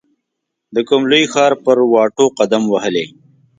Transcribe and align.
د 0.75 0.77
کوم 0.87 1.01
لوی 1.11 1.23
ښار 1.33 1.53
پر 1.63 1.77
واټو 1.93 2.25
قدم 2.39 2.63
وهلی 2.73 3.05